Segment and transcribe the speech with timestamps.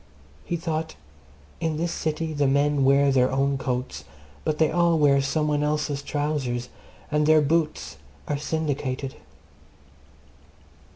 [0.45, 0.95] He thought
[1.59, 4.03] In this city the men wear their own coats,
[4.43, 6.69] but they all wear some one else's trousers,
[7.11, 9.13] and their boots are syndicated.